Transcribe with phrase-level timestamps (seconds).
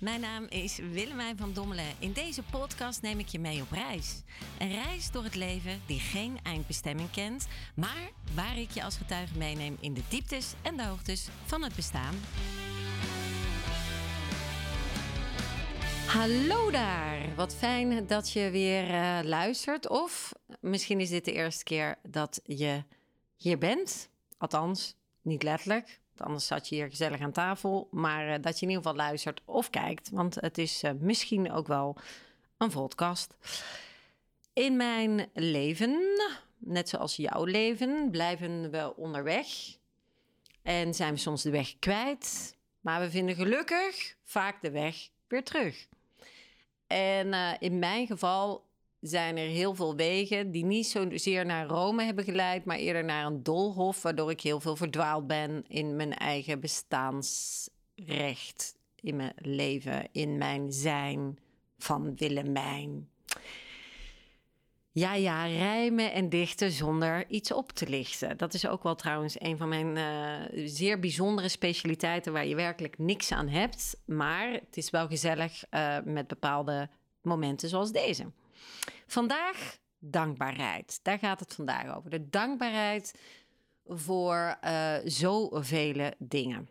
[0.00, 1.94] Mijn naam is Willemijn van Dommelen.
[1.98, 4.22] In deze podcast neem ik je mee op reis.
[4.58, 9.38] Een reis door het leven die geen eindbestemming kent, maar waar ik je als getuige
[9.38, 12.14] meeneem in de dieptes en de hoogtes van het bestaan.
[16.06, 17.34] Hallo daar!
[17.36, 19.88] Wat fijn dat je weer uh, luistert.
[19.88, 22.84] Of misschien is dit de eerste keer dat je
[23.36, 24.10] hier bent.
[24.38, 26.00] Althans, niet letterlijk.
[26.20, 27.88] Anders zat je hier gezellig aan tafel.
[27.90, 30.10] Maar uh, dat je in ieder geval luistert of kijkt.
[30.10, 31.96] Want het is uh, misschien ook wel
[32.56, 33.36] een podcast.
[34.52, 36.20] In mijn leven,
[36.58, 39.46] net zoals jouw leven, blijven we onderweg.
[40.62, 42.56] En zijn we soms de weg kwijt.
[42.80, 45.86] Maar we vinden gelukkig vaak de weg weer terug.
[46.86, 48.68] En uh, in mijn geval
[49.00, 53.26] zijn er heel veel wegen die niet zozeer naar Rome hebben geleid, maar eerder naar
[53.26, 60.08] een dolhof, waardoor ik heel veel verdwaald ben in mijn eigen bestaansrecht, in mijn leven,
[60.12, 61.38] in mijn zijn
[61.78, 63.08] van Willemijn.
[64.92, 68.36] Ja, ja, rijmen en dichten zonder iets op te lichten.
[68.36, 72.98] Dat is ook wel trouwens een van mijn uh, zeer bijzondere specialiteiten waar je werkelijk
[72.98, 74.02] niks aan hebt.
[74.06, 76.88] Maar het is wel gezellig uh, met bepaalde
[77.22, 78.32] momenten zoals deze.
[79.06, 81.00] Vandaag dankbaarheid.
[81.02, 82.10] Daar gaat het vandaag over.
[82.10, 83.14] De dankbaarheid
[83.86, 86.68] voor uh, zoveel dingen.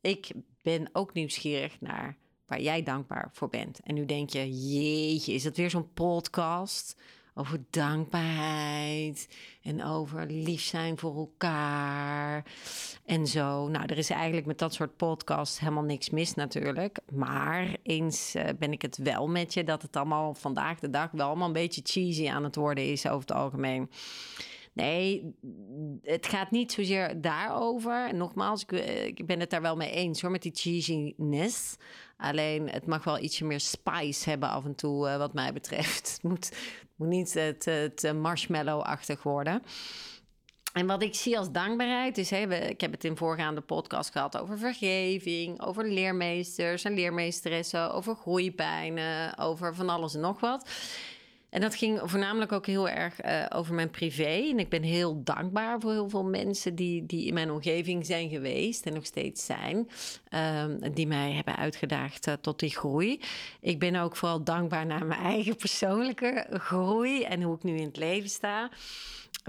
[0.00, 0.30] Ik
[0.62, 3.80] ben ook nieuwsgierig naar waar jij dankbaar voor bent.
[3.80, 6.96] En nu denk je, jeetje, is het weer zo'n podcast?
[7.34, 9.28] Over dankbaarheid
[9.62, 12.44] en over lief zijn voor elkaar
[13.04, 13.68] en zo.
[13.68, 16.98] Nou, er is eigenlijk met dat soort podcasts helemaal niks mis natuurlijk.
[17.12, 21.10] Maar eens uh, ben ik het wel met je dat het allemaal vandaag de dag
[21.10, 23.90] wel allemaal een beetje cheesy aan het worden is over het algemeen.
[24.74, 25.34] Nee,
[26.02, 28.14] het gaat niet zozeer daarover.
[28.14, 31.76] Nogmaals, ik, eh, ik, ben het daar wel mee eens hoor, met die cheesiness.
[32.16, 36.12] Alleen het mag wel ietsje meer spice hebben af en toe, uh, wat mij betreft.
[36.12, 36.56] Het moet,
[36.96, 39.62] moet niet het, het marshmallow-achtig worden.
[40.72, 44.38] En wat ik zie als dankbaarheid is, hè, ik heb het in voorgaande podcast gehad
[44.38, 50.70] over vergeving, over leermeesters en leermeesteressen, over groeipijnen, over van alles en nog wat.
[51.54, 54.48] En dat ging voornamelijk ook heel erg uh, over mijn privé.
[54.50, 58.28] En ik ben heel dankbaar voor heel veel mensen die, die in mijn omgeving zijn
[58.28, 59.88] geweest en nog steeds zijn.
[60.60, 63.20] Um, die mij hebben uitgedaagd uh, tot die groei.
[63.60, 67.86] Ik ben ook vooral dankbaar naar mijn eigen persoonlijke groei en hoe ik nu in
[67.86, 68.70] het leven sta.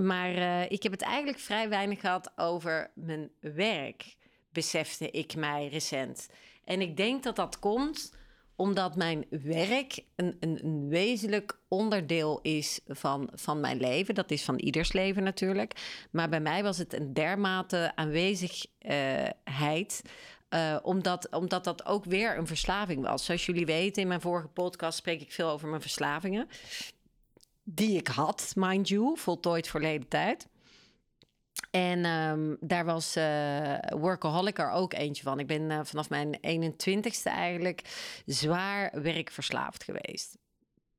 [0.02, 4.16] Maar uh, ik heb het eigenlijk vrij weinig gehad over mijn werk,
[4.52, 6.30] besefte ik mij recent.
[6.66, 8.14] En ik denk dat dat komt
[8.56, 14.16] omdat mijn werk een, een, een, wezenlijk onderdeel is van, van mijn leven.
[14.16, 16.06] Dat is van ieders leven natuurlijk.
[16.12, 20.02] Maar bij mij was het een dermate aanwezigheid.
[20.50, 23.26] Uh, omdat, omdat dat ook weer een verslaving was.
[23.26, 26.48] Zoals jullie weten, in mijn vorige podcast spreek ik veel over mijn verslavingen.
[27.64, 30.48] Die ik had, mind you, voltooid verleden tijd.
[31.72, 35.40] En um, daar was uh, Workaholic er ook eentje van.
[35.40, 37.82] Ik ben uh, vanaf mijn 21ste eigenlijk
[38.26, 40.38] zwaar werkverslaafd geweest.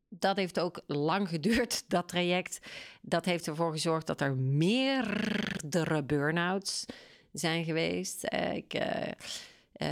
[0.08, 2.58] Dat heeft ook lang geduurd, dat traject.
[3.00, 6.84] Dat heeft ervoor gezorgd dat er meerdere burn-outs
[7.32, 8.26] zijn geweest.
[8.34, 8.74] Uh, ik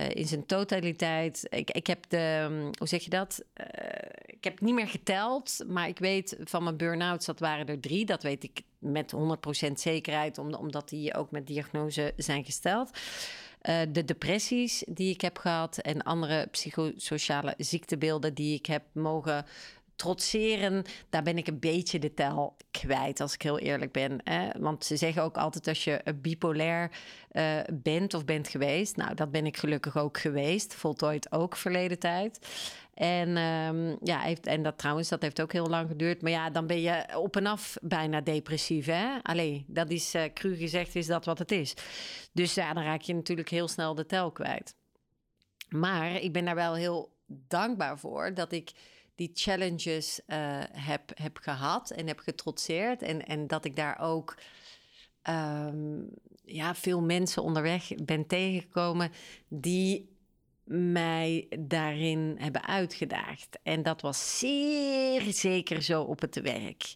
[0.09, 1.47] in zijn totaliteit.
[1.49, 3.45] Ik, ik heb de, um, hoe zeg je dat?
[4.45, 8.05] Ik heb niet meer geteld, maar ik weet van mijn burn-outs, dat waren er drie.
[8.05, 9.15] Dat weet ik met
[9.69, 12.91] 100% zekerheid, omdat die ook met diagnose zijn gesteld.
[13.63, 19.47] Uh, de depressies die ik heb gehad en andere psychosociale ziektebeelden die ik heb mogen
[19.97, 24.21] trotseren, daar ben ik een beetje de tel kwijt, als ik heel eerlijk ben.
[24.25, 24.49] Hè?
[24.59, 26.91] Want ze zeggen ook altijd als je bipolair
[27.33, 28.97] uh, bent of bent geweest.
[28.97, 30.75] Nou, dat ben ik gelukkig ook geweest.
[30.75, 32.39] Voltooid ook verleden tijd.
[32.95, 36.23] En um, ja, heeft, en dat trouwens, dat heeft ook heel lang geduurd.
[36.23, 38.87] Maar ja, dan ben je op en af bijna depressief.
[38.87, 39.19] Hè?
[39.23, 41.75] Allee, dat is uh, cru gezegd, is dat wat het is.
[42.33, 44.77] Dus ja, dan raak je natuurlijk heel snel de tel kwijt.
[45.69, 48.73] Maar ik ben daar wel heel dankbaar voor dat ik
[49.15, 50.37] die challenges uh,
[50.73, 53.03] heb, heb gehad en heb getrotseerd.
[53.03, 54.37] En, en dat ik daar ook
[55.29, 56.11] um,
[56.45, 59.13] ja, veel mensen onderweg ben tegengekomen
[59.49, 60.13] die
[60.65, 63.59] mij daarin hebben uitgedaagd.
[63.63, 66.95] En dat was zeer zeker zo op het werk.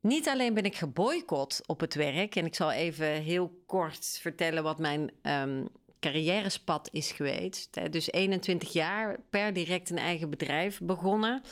[0.00, 4.62] Niet alleen ben ik geboycott op het werk, en ik zal even heel kort vertellen
[4.62, 5.68] wat mijn um,
[6.06, 7.92] carrièrespad is geweest.
[7.92, 11.42] Dus 21 jaar per direct een eigen bedrijf begonnen.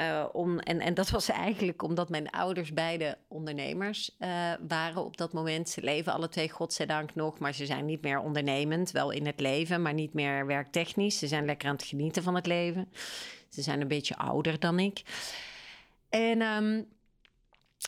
[0.00, 5.16] Uh, om, en, en dat was eigenlijk omdat mijn ouders beide ondernemers uh, waren op
[5.16, 5.68] dat moment.
[5.68, 8.90] Ze leven alle twee, godzijdank nog, maar ze zijn niet meer ondernemend.
[8.90, 11.18] Wel in het leven, maar niet meer werktechnisch.
[11.18, 12.88] Ze zijn lekker aan het genieten van het leven.
[13.48, 15.02] Ze zijn een beetje ouder dan ik.
[16.08, 16.88] En um,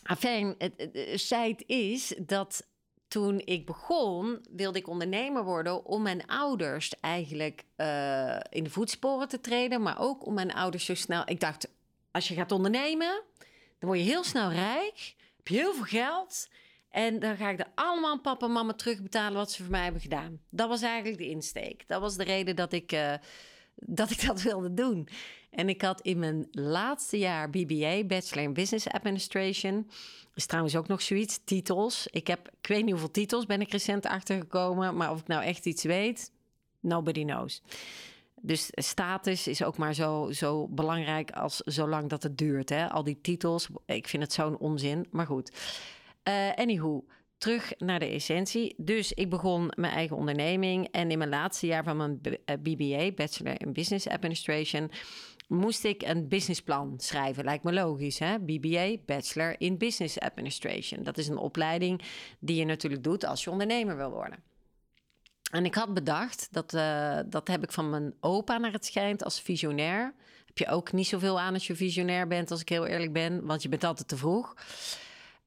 [0.02, 2.66] afijn, het, het, feit is dat
[3.14, 9.28] toen ik begon, wilde ik ondernemer worden om mijn ouders eigenlijk uh, in de voetsporen
[9.28, 11.22] te treden, maar ook om mijn ouders zo snel.
[11.24, 11.68] Ik dacht,
[12.10, 13.22] als je gaat ondernemen,
[13.78, 16.48] dan word je heel snel rijk, heb je heel veel geld.
[16.90, 20.00] En dan ga ik er allemaal papa en mama terugbetalen wat ze voor mij hebben
[20.00, 20.40] gedaan.
[20.50, 21.88] Dat was eigenlijk de insteek.
[21.88, 23.14] Dat was de reden dat ik, uh,
[23.74, 25.08] dat, ik dat wilde doen.
[25.54, 29.90] En ik had in mijn laatste jaar BBA, Bachelor in Business Administration.
[30.34, 32.06] Is trouwens ook nog zoiets, titels.
[32.10, 34.96] Ik heb, ik weet niet hoeveel titels ben ik recent achtergekomen.
[34.96, 36.32] Maar of ik nou echt iets weet,
[36.80, 37.62] nobody knows.
[38.40, 42.68] Dus status is ook maar zo, zo belangrijk als zolang dat het duurt.
[42.68, 42.90] Hè?
[42.90, 45.06] Al die titels, ik vind het zo'n onzin.
[45.10, 45.52] Maar goed.
[46.28, 47.04] Uh, anywho,
[47.44, 48.74] terug naar de essentie.
[48.76, 50.88] Dus ik begon mijn eigen onderneming.
[50.90, 52.20] En in mijn laatste jaar van mijn
[52.62, 54.90] BBA, eh, Bachelor in Business Administration
[55.48, 57.44] moest ik een businessplan schrijven.
[57.44, 58.38] Lijkt me logisch, hè?
[58.38, 61.02] BBA, Bachelor in Business Administration.
[61.02, 62.02] Dat is een opleiding
[62.38, 64.38] die je natuurlijk doet als je ondernemer wil worden.
[65.50, 69.24] En ik had bedacht, dat, uh, dat heb ik van mijn opa naar het schijnt
[69.24, 70.14] als visionair.
[70.46, 73.46] Heb je ook niet zoveel aan als je visionair bent, als ik heel eerlijk ben,
[73.46, 74.54] want je bent altijd te vroeg.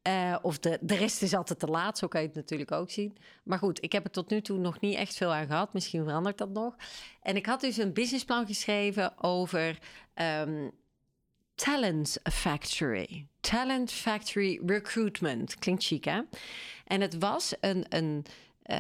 [0.07, 2.89] Uh, of de, de rest is altijd te laat, zo kan je het natuurlijk ook
[2.89, 3.17] zien.
[3.43, 5.73] Maar goed, ik heb er tot nu toe nog niet echt veel aan gehad.
[5.73, 6.75] Misschien verandert dat nog.
[7.21, 9.79] En ik had dus een businessplan geschreven over
[10.15, 10.71] um,
[11.55, 13.27] Talent Factory.
[13.39, 15.55] Talent Factory Recruitment.
[15.55, 16.21] Klinkt chic, hè?
[16.85, 18.25] En het was een, een
[18.65, 18.79] uh,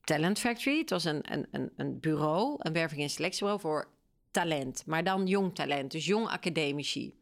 [0.00, 0.78] Talent Factory.
[0.78, 3.88] Het was een, een, een bureau, een werving- en selectiebureau voor
[4.30, 4.82] talent.
[4.86, 7.14] Maar dan jong talent, dus jong academici.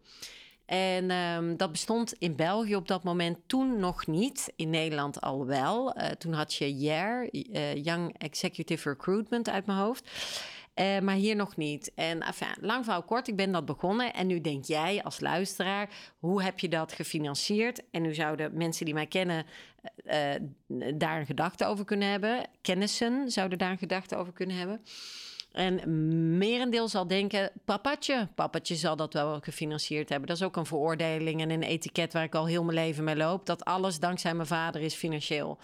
[0.66, 4.52] En um, dat bestond in België op dat moment toen nog niet.
[4.56, 5.98] In Nederland al wel.
[5.98, 10.10] Uh, toen had je YER, uh, Young Executive Recruitment uit mijn hoofd.
[10.74, 11.92] Uh, maar hier nog niet.
[11.94, 14.14] En enfin, lang verhaal kort, ik ben dat begonnen.
[14.14, 15.88] En nu denk jij als luisteraar,
[16.18, 17.82] hoe heb je dat gefinancierd?
[17.90, 19.46] En nu zouden mensen die mij kennen
[20.94, 22.48] daar een gedachte over kunnen hebben.
[22.60, 24.80] Kennissen zouden daar een gedachte over kunnen hebben.
[25.54, 25.80] En
[26.38, 30.28] merendeel zal denken, papatje, papatje zal dat wel gefinancierd hebben.
[30.28, 33.16] Dat is ook een veroordeling en een etiket waar ik al heel mijn leven mee
[33.16, 33.46] loop.
[33.46, 35.58] Dat alles dankzij mijn vader is financieel.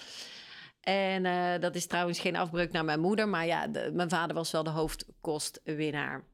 [0.80, 4.50] En uh, dat is trouwens geen afbreuk naar mijn moeder, maar ja, mijn vader was
[4.50, 6.24] wel de hoofdkostwinnaar.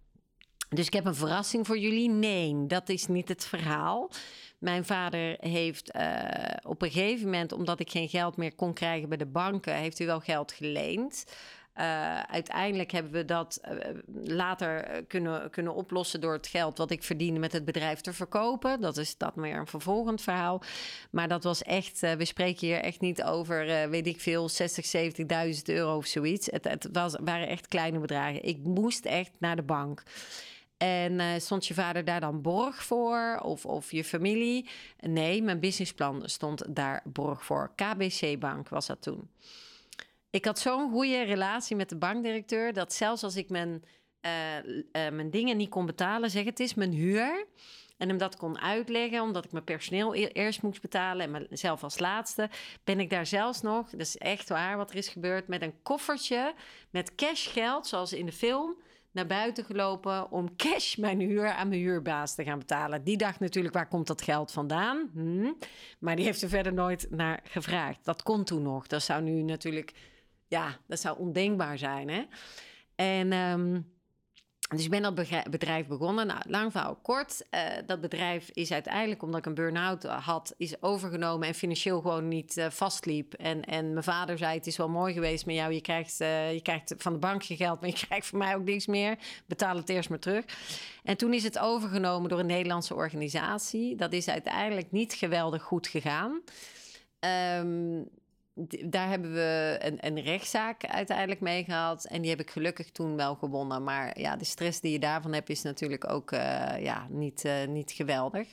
[0.69, 2.09] Dus ik heb een verrassing voor jullie.
[2.09, 4.11] Nee, dat is niet het verhaal.
[4.59, 6.23] Mijn vader heeft uh,
[6.63, 9.99] op een gegeven moment, omdat ik geen geld meer kon krijgen bij de banken, heeft
[9.99, 11.25] hij wel geld geleend.
[11.79, 13.77] Uh, uiteindelijk hebben we dat uh,
[14.25, 18.81] later kunnen, kunnen oplossen door het geld wat ik verdiende met het bedrijf te verkopen.
[18.81, 20.63] Dat is dat meer een vervolgend verhaal.
[21.11, 25.15] Maar dat was echt, we spreken hier echt niet over, weet ik veel, 60,
[25.57, 26.47] 70.000 euro of zoiets.
[26.51, 28.45] Het, het was, waren echt kleine bedragen.
[28.45, 30.03] Ik moest echt naar de bank.
[30.77, 33.41] En stond je vader daar dan borg voor?
[33.43, 34.69] Of, of je familie?
[35.01, 37.73] Nee, mijn businessplan stond daar borg voor.
[37.75, 39.29] KBC Bank was dat toen.
[40.31, 43.85] Ik had zo'n goede relatie met de bankdirecteur dat zelfs als ik mijn,
[44.27, 47.47] uh, uh, mijn dingen niet kon betalen, zeg het is mijn huur.
[47.97, 51.83] En hem dat kon uitleggen, omdat ik mijn personeel e-, eerst moest betalen en mezelf
[51.83, 52.51] als laatste,
[52.85, 55.83] ben ik daar zelfs nog, dat is echt waar wat er is gebeurd, met een
[55.83, 56.55] koffertje
[56.91, 58.77] met cashgeld, zoals in de film,
[59.17, 63.05] naar buiten gelopen om cash mijn huur aan mijn huurbaas te gaan betalen.
[63.05, 65.11] Die dacht natuurlijk, waar komt dat geld vandaan?
[65.13, 65.53] Hm.
[65.99, 68.05] Maar die heeft er verder nooit naar gevraagd.
[68.05, 68.87] Dat kon toen nog.
[68.87, 69.93] Dat zou nu natuurlijk
[70.49, 72.09] ja, dat zou ondenkbaar zijn.
[72.09, 72.25] Hè?
[72.95, 73.95] En um,
[74.75, 75.15] dus ik ben dat
[75.51, 76.27] bedrijf begonnen.
[76.27, 77.47] Nou, lang verhaal kort.
[77.51, 82.29] Uh, dat bedrijf is uiteindelijk, omdat ik een burn-out had, is overgenomen en financieel gewoon
[82.29, 83.35] niet uh, vastliep.
[83.35, 85.73] En, en mijn vader zei: Het is wel mooi geweest met jou.
[85.73, 88.65] Je krijgt, je krijgt van de bank je geld, maar je krijgt van mij ook
[88.65, 89.19] niks meer.
[89.47, 90.45] Betaal het eerst maar terug.
[91.05, 93.97] En toen is het overgenomen door een Nederlandse organisatie.
[93.97, 96.41] Dat is uiteindelijk niet geweldig goed gegaan.
[97.59, 98.09] Um,
[98.85, 102.05] daar hebben we een, een, rechtszaak uiteindelijk mee gehad.
[102.05, 103.85] En die heb ik gelukkig toen wel gewonnen.
[103.85, 106.39] Maar ja, de stress die je daarvan hebt is natuurlijk ook uh,
[106.79, 108.49] ja, niet, uh, niet geweldig.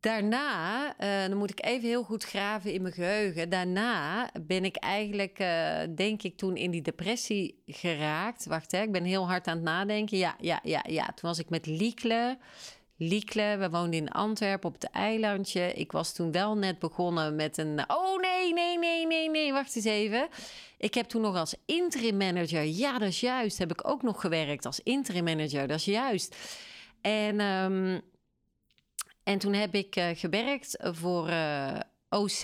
[0.00, 3.48] Daarna, uh, dan moet ik even heel goed graven in mijn geheugen.
[3.48, 5.36] Daarna ben ik eigenlijk,
[5.96, 8.46] denk ik, toen in die depressie geraakt.
[8.46, 10.18] Wacht, hè, ik ben heel hard aan het nadenken.
[10.18, 11.04] Ja, ja, ja, ja.
[11.04, 12.38] Toen was ik met Liekle
[12.96, 13.56] Liekle.
[13.58, 15.72] We woonden in Antwerpen op het eilandje.
[15.72, 17.84] Ik was toen wel net begonnen met een.
[17.86, 19.52] Oh nee, nee, nee, nee, nee.
[19.52, 20.28] Wacht eens even.
[20.78, 22.64] Ik heb toen nog als interim manager.
[22.64, 23.58] Ja, dat is juist.
[23.58, 25.66] Heb ik ook nog gewerkt als interim manager.
[25.66, 26.36] Dat is juist.
[27.00, 28.00] En, um,
[29.22, 32.42] en toen heb ik uh, gewerkt voor uh, OC.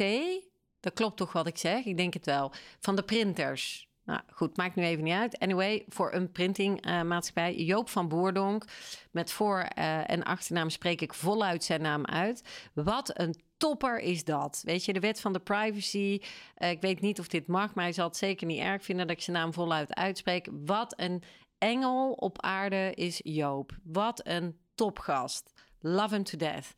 [0.80, 1.84] Dat klopt toch wat ik zeg?
[1.84, 2.52] Ik denk het wel.
[2.80, 3.90] Van de printers.
[4.04, 5.38] Nou goed, maakt nu even niet uit.
[5.38, 7.54] Anyway, voor een printingmaatschappij.
[7.58, 8.64] Uh, Joop van Boerdonk.
[9.10, 12.68] Met voor- uh, en achternaam spreek ik voluit zijn naam uit.
[12.74, 14.62] Wat een topper is dat.
[14.64, 16.20] Weet je, de wet van de privacy.
[16.58, 19.06] Uh, ik weet niet of dit mag, maar hij zal het zeker niet erg vinden
[19.06, 20.48] dat ik zijn naam voluit uitspreek.
[20.64, 21.22] Wat een
[21.58, 23.72] engel op aarde is Joop.
[23.84, 25.52] Wat een topgast.
[25.80, 26.74] Love him to death.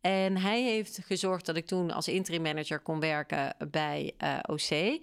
[0.00, 4.14] En hij heeft gezorgd dat ik toen als interim manager kon werken bij
[4.46, 5.00] OC.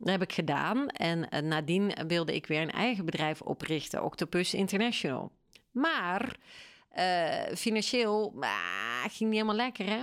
[0.00, 0.88] Dat heb ik gedaan.
[0.88, 5.32] En uh, nadien wilde ik weer een eigen bedrijf oprichten, Octopus International.
[5.70, 6.36] Maar
[6.98, 8.34] uh, financieel
[9.00, 10.02] ging niet helemaal lekker, hè?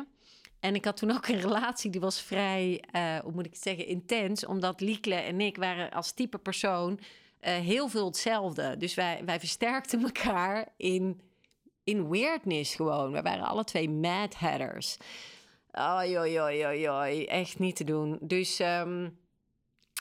[0.59, 2.83] En ik had toen ook een relatie die was vrij,
[3.23, 4.45] hoe moet ik het zeggen, intens.
[4.45, 6.99] Omdat Liekle en ik waren als type persoon
[7.39, 8.77] heel veel hetzelfde.
[8.77, 11.21] Dus wij, wij versterkten elkaar in
[11.87, 13.11] in weirdness gewoon.
[13.11, 14.97] We waren alle twee mad hatters.
[15.71, 17.25] Oi, oi, oi, oi, oi.
[17.25, 18.17] Echt niet te doen.
[18.21, 19.17] Dus, um,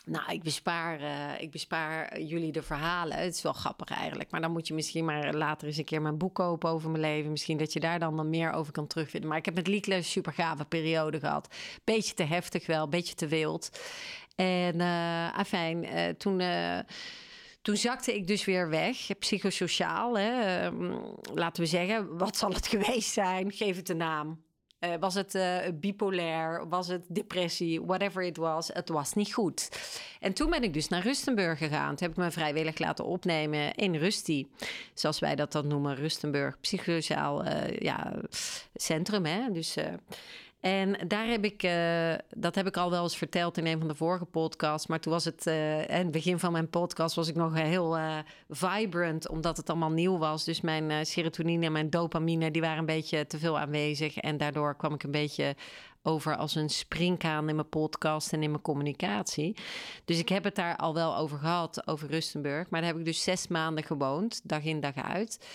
[0.09, 3.19] nou, ik bespaar, uh, ik bespaar jullie de verhalen.
[3.19, 4.31] Het is wel grappig eigenlijk.
[4.31, 7.03] Maar dan moet je misschien maar later eens een keer mijn boek kopen over mijn
[7.03, 7.31] leven.
[7.31, 9.29] Misschien dat je daar dan, dan meer over kan terugvinden.
[9.29, 11.55] Maar ik heb met Liekle een super gave periode gehad.
[11.85, 13.81] Beetje te heftig wel, beetje te wild.
[14.35, 16.43] En uh, afijn, uh, toen...
[17.63, 20.19] Toen zakte ik dus weer weg, psychosociaal.
[20.19, 20.71] Hè.
[20.71, 20.99] Uh,
[21.35, 23.53] laten we zeggen, wat zal het geweest zijn?
[23.53, 24.46] Geef het een naam.
[24.81, 26.69] Uh, was het uh, bipolair?
[26.69, 27.83] Was het depressie?
[27.83, 29.71] Whatever it was, het was niet goed.
[30.21, 31.97] En toen ben ik dus naar Rustenburg gegaan.
[31.97, 34.47] Toen heb ik me vrijwillig laten opnemen in Rusty.
[34.95, 36.61] Zoals wij dat dan noemen, Rustenburg.
[36.61, 38.15] Psychosociaal uh, ja,
[38.75, 39.25] centrum.
[39.25, 39.53] Hè?
[39.53, 39.77] Dus...
[40.61, 43.89] En daar heb ik, uh, dat heb ik al wel eens verteld in een van
[43.89, 44.87] de vorige podcasts.
[44.87, 47.99] Maar toen was het, uh, in het begin van mijn podcast was ik nog heel
[47.99, 50.45] uh, vibrant, omdat het allemaal nieuw was.
[50.45, 54.17] Dus mijn serotonine en mijn dopamine, die waren een beetje te veel aanwezig.
[54.17, 55.57] En daardoor kwam ik een beetje
[56.03, 59.57] over als een springkaan in mijn podcast en in mijn communicatie.
[60.05, 62.71] Dus ik heb het daar al wel over gehad, over Rustenburg.
[62.71, 65.47] Maar daar heb ik dus zes maanden gewoond, dag in dag uit.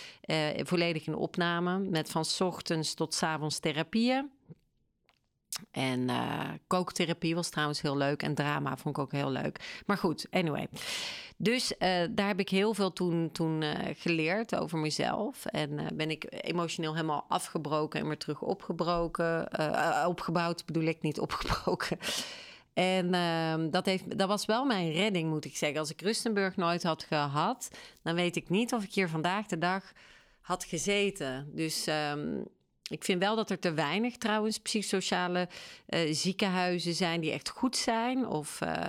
[0.58, 4.30] volledig in opname, met van ochtends tot avonds therapieën.
[5.72, 8.24] En uh, kooktherapie was trouwens heel leuk.
[8.24, 9.82] En drama vond ik ook heel leuk.
[9.86, 10.68] Maar goed, anyway.
[11.38, 11.78] Dus uh,
[12.12, 15.46] daar heb ik heel veel toen, toen uh, geleerd over mezelf.
[15.46, 19.48] En ben ik emotioneel helemaal afgebroken en weer terug opgebroken.
[20.08, 21.98] opgebouwd bedoel ik, niet opgebroken.
[22.74, 25.80] En ehm, dat, heeft, dat was wel mijn redding, moet ik zeggen.
[25.80, 27.70] Als ik Rustenburg nooit had gehad,
[28.04, 29.92] dan weet ik niet of ik hier vandaag de dag
[30.42, 31.50] had gezeten.
[31.56, 32.46] Dus um,
[32.92, 35.48] ik vind wel dat er te weinig trouwens psychosociale
[35.90, 38.28] uh, ziekenhuizen zijn die echt goed zijn.
[38.28, 38.88] Of uh,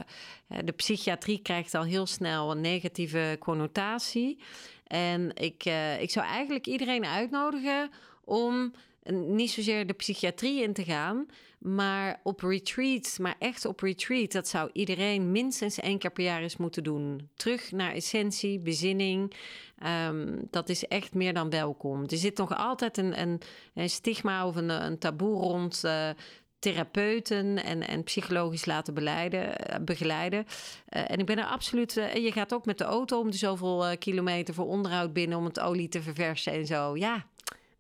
[0.65, 4.39] de psychiatrie krijgt al heel snel een negatieve connotatie.
[4.87, 5.65] En ik,
[6.01, 7.91] ik zou eigenlijk iedereen uitnodigen
[8.25, 8.73] om
[9.11, 11.27] niet zozeer de psychiatrie in te gaan,
[11.63, 14.33] maar op retreats, maar echt op retreat.
[14.33, 17.29] Dat zou iedereen minstens één keer per jaar eens moeten doen.
[17.35, 19.33] Terug naar essentie, bezinning.
[20.09, 22.03] Um, dat is echt meer dan welkom.
[22.03, 23.41] Er zit nog altijd een, een,
[23.75, 25.83] een stigma of een, een taboe rond.
[25.85, 26.09] Uh,
[26.59, 29.55] therapeuten en, en psychologisch laten beleiden,
[29.85, 30.45] begeleiden.
[30.89, 31.97] Uh, en ik ben er absoluut.
[31.97, 35.39] Uh, je gaat ook met de auto om de zoveel uh, kilometer voor onderhoud binnen
[35.39, 36.97] om het olie te verversen en zo.
[36.97, 37.27] Ja,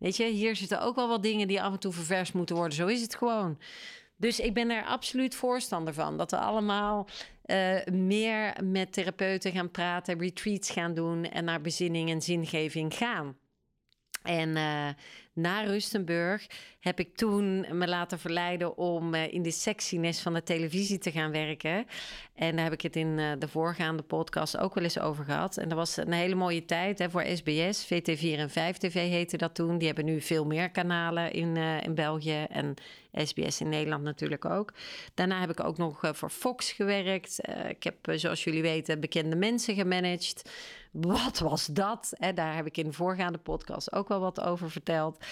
[0.02, 2.76] Weet je, hier zitten ook wel wat dingen die af en toe ververs moeten worden.
[2.76, 3.59] Zo is het gewoon.
[4.16, 6.16] Dus ik ben er absoluut voorstander van.
[6.16, 7.09] Dat we allemaal
[7.47, 13.37] uh, meer met therapeuten gaan praten, retreats gaan doen en naar bezinning en zingeving gaan.
[14.23, 14.88] En uh,
[15.32, 16.46] na Rustenburg
[16.80, 21.10] heb ik toen me laten verleiden om uh, in de sexiness van de televisie te
[21.10, 21.86] gaan werken.
[22.34, 25.56] En daar heb ik het in uh, de voorgaande podcast ook wel eens over gehad.
[25.56, 27.84] En dat was een hele mooie tijd hè, voor SBS.
[27.84, 29.78] VT4 en 5TV heette dat toen.
[29.78, 32.74] Die hebben nu veel meer kanalen in, in België en
[33.12, 34.72] SBS in Nederland natuurlijk ook.
[35.14, 37.38] Daarna heb ik ook nog voor Fox gewerkt.
[37.68, 40.42] ik heb, zoals jullie weten, bekende mensen gemanaged.
[40.92, 42.12] Wat was dat?
[42.34, 45.25] Daar heb ik in de voorgaande podcast ook wel wat over verteld.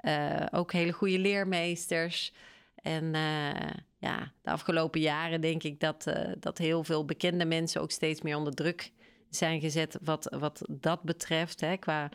[0.00, 2.32] Uh, ook hele goede leermeesters.
[2.74, 7.80] En uh, ja, de afgelopen jaren denk ik dat, uh, dat heel veel bekende mensen
[7.80, 8.90] ook steeds meer onder druk
[9.30, 11.60] zijn gezet wat, wat dat betreft.
[11.60, 12.10] Hè, qua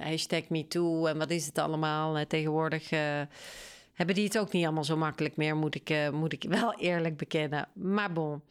[0.00, 2.26] hashtag MeToo en wat is het allemaal.
[2.26, 2.90] tegenwoordig
[3.92, 7.16] hebben die het ook niet allemaal zo makkelijk meer, moet ik, moet ik wel eerlijk
[7.16, 7.68] bekennen.
[7.72, 8.42] Maar bon,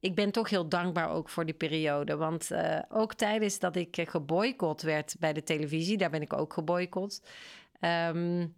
[0.00, 2.16] ik ben toch heel dankbaar ook voor die periode.
[2.16, 6.52] Want uh, ook tijdens dat ik geboycott werd bij de televisie, daar ben ik ook
[6.52, 7.22] geboycott.
[7.80, 8.54] Um,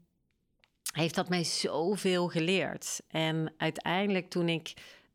[0.93, 3.03] heeft dat mij zoveel geleerd.
[3.09, 4.73] En uiteindelijk toen ik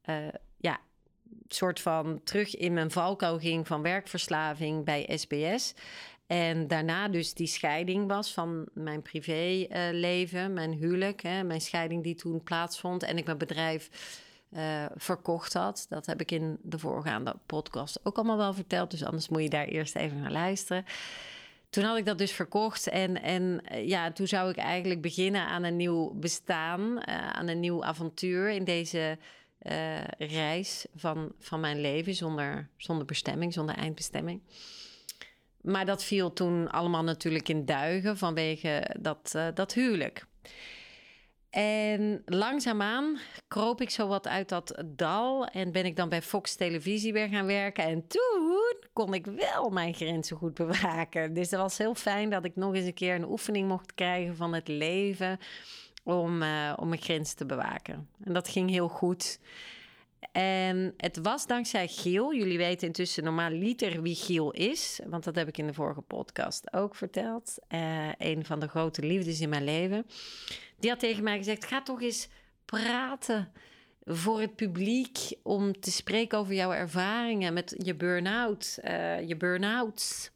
[0.09, 0.27] uh,
[0.57, 0.79] ja,
[1.47, 5.73] soort van terug in mijn valkuil ging van werkverslaving bij SBS.
[6.27, 12.15] En daarna dus die scheiding was van mijn privéleven, mijn huwelijk, hè, mijn scheiding die
[12.15, 13.03] toen plaatsvond.
[13.03, 13.89] En ik mijn bedrijf
[14.55, 15.85] uh, verkocht had.
[15.89, 18.91] Dat heb ik in de voorgaande podcast ook allemaal wel verteld.
[18.91, 20.85] Dus anders moet je daar eerst even naar luisteren.
[21.69, 25.45] Toen had ik dat dus verkocht en, en eh, ja, toen zou ik eigenlijk beginnen
[25.47, 29.17] aan een nieuw bestaan, uh, aan een nieuw avontuur in deze
[30.17, 34.41] reis van, van mijn leven zonder, zonder bestemming, zonder eindbestemming.
[35.61, 40.25] Maar dat viel toen allemaal natuurlijk in duigen vanwege dat, dat huwelijk.
[41.55, 46.55] En langzaamaan kroop ik zo wat uit dat dal en ben ik dan bij Fox
[46.55, 47.83] Televisie weer gaan werken.
[47.83, 51.33] En toen kon ik wel mijn grenzen goed bewaken.
[51.33, 54.35] Dus dat was heel fijn dat ik nog eens een keer een oefening mocht krijgen
[54.35, 55.39] van het leven
[56.03, 58.09] om, uh, om mijn grens te bewaken.
[58.23, 59.39] En dat ging heel goed.
[60.31, 62.33] En het was dankzij Giel.
[62.33, 64.99] Jullie weten intussen normaal liter wie Giel is.
[65.07, 67.57] Want dat heb ik in de vorige podcast ook verteld.
[67.69, 70.05] Uh, een van de grote liefdes in mijn leven.
[70.85, 72.27] Die had tegen mij gezegd: ga toch eens
[72.65, 73.51] praten
[74.03, 80.31] voor het publiek om te spreken over jouw ervaringen met je burn-out, uh, je burn-outs.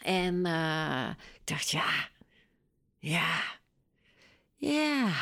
[0.00, 2.08] En uh, ik dacht, ja,
[2.98, 3.42] ja,
[4.56, 5.14] ja,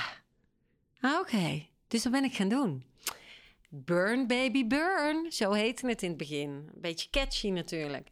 [1.02, 1.66] oké.
[1.88, 2.84] Dus dat ben ik gaan doen.
[3.68, 6.50] Burn Baby Burn, zo heette het in het begin.
[6.50, 8.08] Een beetje catchy natuurlijk.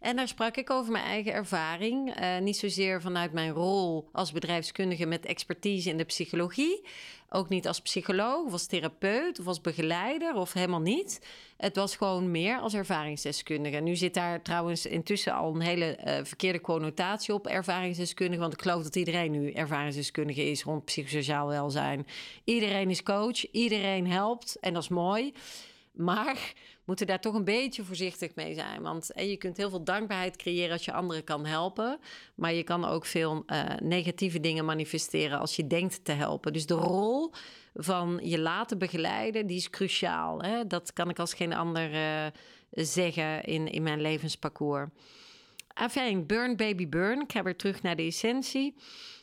[0.00, 2.20] En daar sprak ik over mijn eigen ervaring.
[2.20, 6.86] Uh, niet zozeer vanuit mijn rol als bedrijfskundige met expertise in de psychologie.
[7.28, 11.26] Ook niet als psycholoog of als therapeut of als begeleider of helemaal niet.
[11.56, 13.76] Het was gewoon meer als ervaringsdeskundige.
[13.76, 18.40] Nu zit daar trouwens intussen al een hele uh, verkeerde connotatie op ervaringsdeskundige.
[18.40, 22.06] Want ik geloof dat iedereen nu ervaringsdeskundige is rond psychosociaal welzijn.
[22.44, 25.32] Iedereen is coach, iedereen helpt en dat is mooi.
[26.00, 26.52] Maar
[26.84, 28.82] moeten daar toch een beetje voorzichtig mee zijn.
[28.82, 31.98] Want je kunt heel veel dankbaarheid creëren als je anderen kan helpen.
[32.34, 36.52] Maar je kan ook veel uh, negatieve dingen manifesteren als je denkt te helpen.
[36.52, 37.32] Dus de rol
[37.74, 40.42] van je laten begeleiden, die is cruciaal.
[40.42, 40.66] Hè?
[40.66, 42.26] Dat kan ik als geen ander uh,
[42.70, 44.88] zeggen in, in mijn levensparcours.
[45.74, 47.20] Enfin, burn baby burn.
[47.20, 48.74] Ik ga weer terug naar de essentie.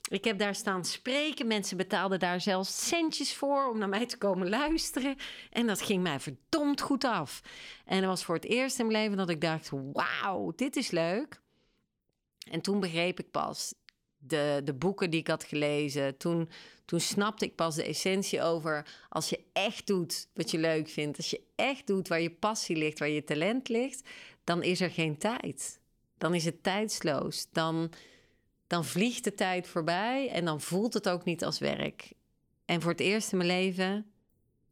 [0.07, 1.47] Ik heb daar staan spreken.
[1.47, 5.15] Mensen betaalden daar zelfs centjes voor om naar mij te komen luisteren.
[5.51, 7.41] En dat ging mij verdomd goed af.
[7.85, 10.91] En dat was voor het eerst in mijn leven dat ik dacht: wauw, dit is
[10.91, 11.41] leuk.
[12.51, 13.73] En toen begreep ik pas
[14.17, 16.17] de, de boeken die ik had gelezen.
[16.17, 16.49] Toen,
[16.85, 21.17] toen snapte ik pas de essentie over als je echt doet wat je leuk vindt.
[21.17, 24.09] Als je echt doet waar je passie ligt, waar je talent ligt,
[24.43, 25.79] dan is er geen tijd.
[26.17, 27.47] Dan is het tijdsloos.
[27.51, 27.91] Dan
[28.67, 32.13] dan vliegt de tijd voorbij en dan voelt het ook niet als werk.
[32.65, 34.11] En voor het eerst in mijn leven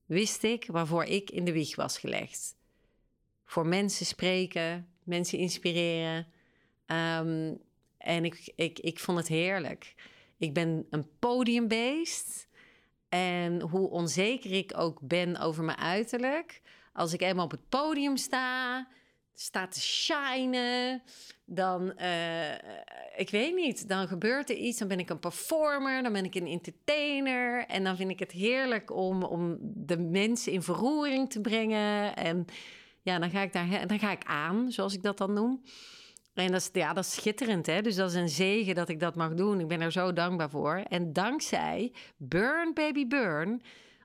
[0.05, 2.55] wist ik waarvoor ik in de wieg was gelegd.
[3.45, 6.27] Voor mensen spreken, mensen inspireren.
[6.85, 7.61] Um,
[7.97, 9.93] en ik, ik, ik vond het heerlijk.
[10.37, 12.47] Ik ben een podiumbeest.
[13.09, 16.61] En hoe onzeker ik ook ben over mijn uiterlijk.
[16.93, 18.87] Als ik eenmaal op het podium sta,
[19.35, 21.01] staat te shinen,
[21.45, 22.53] dan, uh,
[23.15, 24.77] ik weet niet, dan gebeurt er iets.
[24.77, 27.65] Dan ben ik een performer, dan ben ik een entertainer.
[27.65, 32.15] En dan vind ik het heerlijk om, om de mensen in verroering te brengen.
[32.15, 32.45] En
[33.01, 35.61] ja, dan ga ik, daar, dan ga ik aan, zoals ik dat dan noem.
[36.33, 37.81] En dat is, ja, dat is schitterend, hè?
[37.81, 39.59] Dus dat is een zegen dat ik dat mag doen.
[39.59, 40.75] Ik ben er zo dankbaar voor.
[40.75, 43.61] En dankzij Burn Baby Burn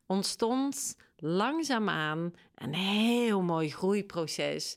[0.07, 4.77] ontstond langzaamaan een heel mooi groeiproces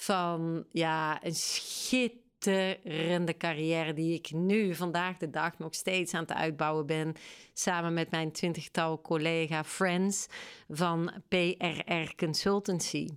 [0.00, 6.32] van ja, een schitterende carrière die ik nu vandaag de dag nog steeds aan het
[6.32, 7.14] uitbouwen ben.
[7.52, 10.26] Samen met mijn twintigtal collega friends
[10.68, 13.08] van PRR Consultancy.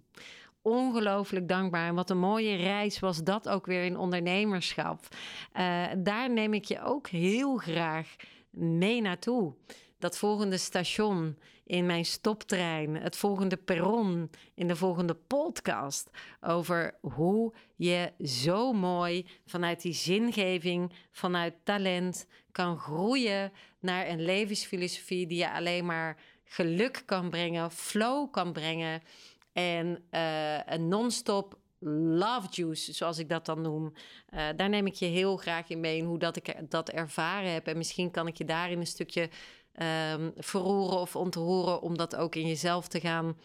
[0.62, 1.88] Ongelooflijk dankbaar.
[1.88, 5.08] En wat een mooie reis was dat ook weer in ondernemerschap.
[5.54, 8.16] Uh, daar neem ik je ook heel graag
[8.50, 9.54] mee naartoe
[10.04, 16.10] dat volgende station in mijn stoptrein, het volgende perron in de volgende podcast
[16.42, 25.28] over hoe je zo mooi vanuit die zingeving, vanuit talent kan groeien naar een levensfilosofie
[25.28, 29.02] die je alleen maar geluk kan brengen, flow kan brengen
[29.54, 31.58] en uh, een non-stop
[32.18, 33.94] love juice, zoals ik dat dan noem.
[34.34, 37.52] Uh, daar neem ik je heel graag in mee, in hoe dat ik dat ervaren
[37.52, 37.68] heb.
[37.68, 39.30] En misschien kan ik je daarin een stukje
[39.82, 43.38] um, verroeren of ontroeren, om dat ook in jezelf te gaan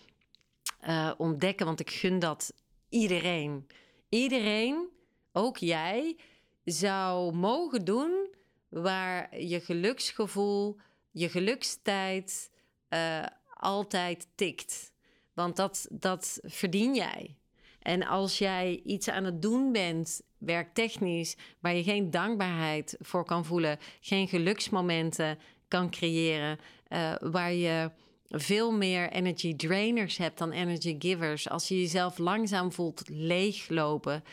[0.88, 2.52] uh, ontdekken, want ik gun dat
[2.88, 3.66] iedereen.
[4.08, 4.88] Iedereen,
[5.32, 6.16] ook jij,
[6.64, 8.28] zou mogen doen
[8.68, 10.76] waar je geluksgevoel,
[11.10, 12.50] je gelukstijd
[12.90, 14.92] uh, altijd tikt.
[15.34, 17.36] Want dat, dat verdien jij.
[17.78, 23.44] En als jij iets aan het doen bent, werktechnisch, waar je geen dankbaarheid voor kan
[23.44, 25.38] voelen, geen geluksmomenten
[25.68, 27.90] kan creëren, uh, waar je
[28.28, 31.48] veel meer energy drainers hebt dan energy givers.
[31.48, 34.24] Als je jezelf langzaam voelt leeglopen.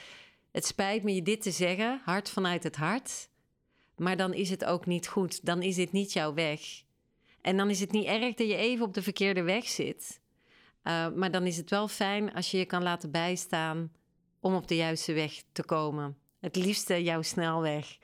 [0.52, 3.30] Het spijt me je dit te zeggen, hart vanuit het hart.
[3.96, 5.46] Maar dan is het ook niet goed.
[5.46, 6.60] Dan is dit niet jouw weg.
[7.42, 10.20] En dan is het niet erg dat je even op de verkeerde weg zit.
[10.84, 13.92] Uh, maar dan is het wel fijn als je je kan laten bijstaan
[14.40, 16.18] om op de juiste weg te komen.
[16.40, 17.98] Het liefste jouw snelweg.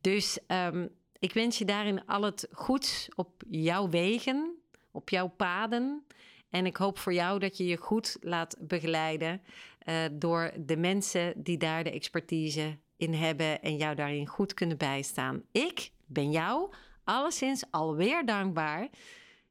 [0.00, 4.56] Dus um, ik wens je daarin al het goeds op jouw wegen
[4.96, 6.06] op jouw paden.
[6.50, 9.42] En ik hoop voor jou dat je je goed laat begeleiden
[9.84, 14.76] uh, door de mensen die daar de expertise in hebben en jou daarin goed kunnen
[14.76, 15.42] bijstaan.
[15.52, 16.72] Ik ben jou
[17.04, 18.88] alleszins alweer dankbaar.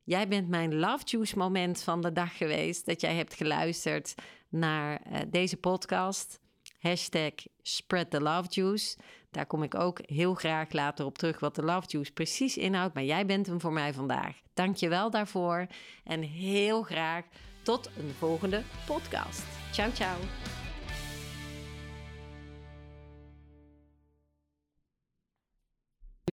[0.03, 4.15] Jij bent mijn love juice moment van de dag geweest dat jij hebt geluisterd
[4.49, 6.39] naar uh, deze podcast.
[6.79, 8.97] Hashtag spread the love juice.
[9.35, 12.93] Daar kom ik ook heel graag later op terug wat de Love Juice precies inhoudt.
[12.93, 14.35] Maar jij bent hem voor mij vandaag.
[14.53, 15.67] Dank je wel daarvoor.
[16.03, 17.23] En heel graag
[17.63, 19.43] tot een volgende podcast.
[19.71, 20.17] Ciao, ciao.